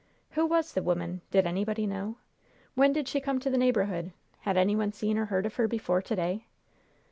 "Who 0.31 0.47
was 0.47 0.73
the 0.73 0.81
woman, 0.81 1.21
did 1.29 1.45
anybody 1.45 1.85
know? 1.85 2.15
When 2.73 2.91
did 2.91 3.07
she 3.07 3.21
come 3.21 3.37
to 3.39 3.51
the 3.51 3.57
neighborhood? 3.59 4.13
Had 4.39 4.57
any 4.57 4.75
one 4.75 4.93
seen 4.93 5.15
or 5.15 5.25
heard 5.25 5.45
of 5.45 5.57
her 5.57 5.67
before 5.67 6.01
to 6.01 6.15
day?" 6.15 6.47